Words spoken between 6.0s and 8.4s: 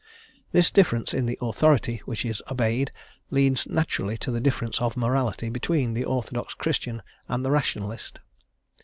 orthodox Christian and the Rationalist.